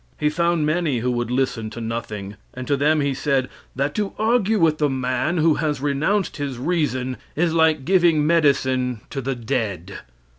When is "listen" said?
1.29-1.69